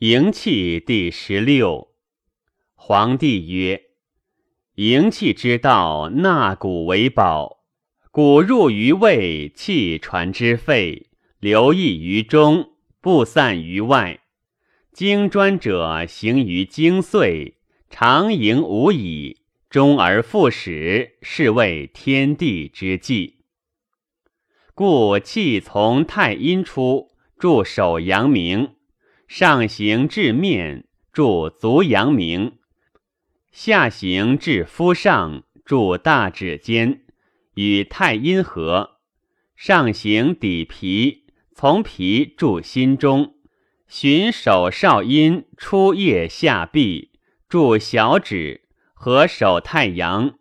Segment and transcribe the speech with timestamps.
[0.00, 1.88] 营气第十六。
[2.76, 3.82] 皇帝曰
[4.76, 7.64] ：“营气之道，纳谷为宝。
[8.12, 11.08] 谷入于胃，气传之肺，
[11.40, 14.20] 流溢于中，不散于外。
[14.92, 17.56] 经专者行于经岁，
[17.90, 19.38] 常营无已，
[19.68, 23.38] 终而复始，是谓天地之纪。
[24.76, 28.74] 故气从太阴出，助手阳明。”
[29.28, 32.52] 上行至面，注足阳明；
[33.52, 37.02] 下行至肤上，注大指尖，
[37.54, 38.96] 与太阴合。
[39.54, 43.34] 上行抵皮，从皮注心中，
[43.86, 47.10] 循手少阴出腋下臂，
[47.50, 48.62] 注小指，
[48.94, 50.38] 合手太阳。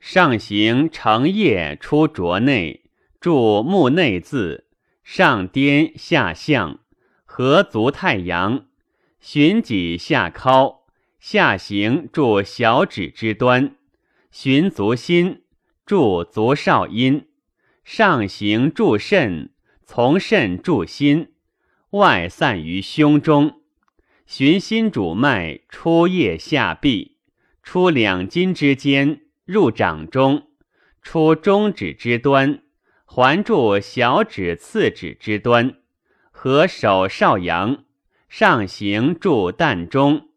[0.00, 4.64] 上行承腋出浊内，注目内眦，
[5.04, 6.80] 上颠下向。
[7.38, 8.66] 合足太阳，
[9.20, 10.78] 循脊下尻，
[11.20, 13.76] 下行注小指之端，
[14.32, 15.42] 循足心，
[15.86, 17.28] 注足少阴，
[17.84, 19.50] 上行注肾，
[19.84, 21.28] 从肾注心，
[21.90, 23.60] 外散于胸中，
[24.26, 27.18] 循心主脉出腋下臂，
[27.62, 30.48] 出两筋之间，入掌中，
[31.02, 32.64] 出中指之端，
[33.04, 35.77] 环住小指次指之端。
[36.40, 37.82] 合手少阳，
[38.28, 40.28] 上行注膻中，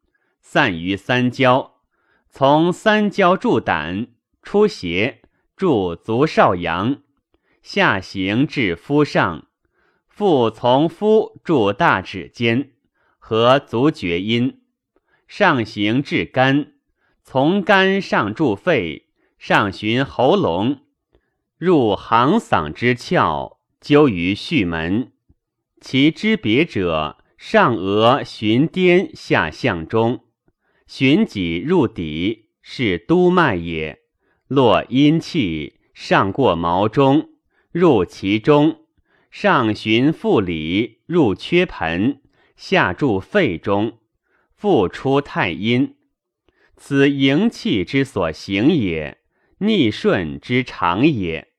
[0.41, 1.75] 散于三焦，
[2.27, 4.07] 从三焦注胆，
[4.41, 5.21] 出邪
[5.55, 7.03] 注足少阳，
[7.61, 9.45] 下行至肤上，
[10.07, 12.71] 复从肤注大指间，
[13.19, 14.59] 合足厥阴，
[15.27, 16.73] 上行至肝，
[17.23, 19.05] 从肝上注肺，
[19.37, 20.79] 上循喉咙，
[21.59, 25.11] 入行嗓之窍，灸于序门。
[25.81, 30.25] 其之别者，上额循颠，下向中，
[30.85, 33.99] 循脊入底，是督脉也。
[34.47, 37.29] 络阴气，上过毛中，
[37.71, 38.81] 入其中，
[39.31, 42.21] 上循腹里，入缺盆，
[42.55, 43.97] 下注肺中，
[44.55, 45.95] 复出太阴。
[46.77, 49.17] 此营气之所行也，
[49.57, 51.50] 逆顺之常也。